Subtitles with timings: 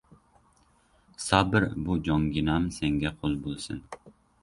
[1.27, 3.89] Sabr, bu jonginam senga qul bo‘lsin.